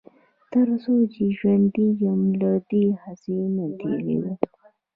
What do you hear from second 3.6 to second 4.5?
تېرېږم.